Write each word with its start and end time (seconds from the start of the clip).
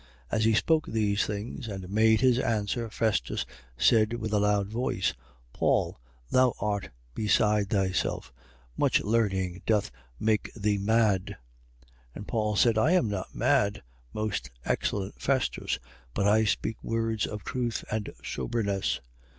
26:24. 0.31 0.37
As 0.39 0.45
he 0.45 0.53
spoke 0.55 0.85
these 0.87 1.25
things 1.27 1.67
and 1.67 1.87
made 1.91 2.21
his 2.21 2.39
answer, 2.39 2.89
Festus 2.89 3.45
said 3.77 4.13
with 4.15 4.33
a 4.33 4.39
loud 4.39 4.67
voice: 4.67 5.13
Paul, 5.53 5.99
thou 6.31 6.55
art 6.59 6.89
beside 7.13 7.69
thyself: 7.69 8.33
much 8.75 8.99
learning 9.01 9.61
doth 9.67 9.91
make 10.19 10.51
thee 10.55 10.79
mad. 10.79 11.37
26:25. 12.15 12.15
And 12.15 12.27
Paul 12.27 12.55
said: 12.55 12.79
I 12.79 12.91
am 12.93 13.09
not 13.09 13.35
mad, 13.35 13.83
most 14.11 14.49
excellent 14.65 15.21
Festus, 15.21 15.77
but 16.15 16.27
I 16.27 16.45
speak 16.45 16.83
words 16.83 17.27
of 17.27 17.43
truth 17.43 17.83
and 17.91 18.11
soberness. 18.23 19.01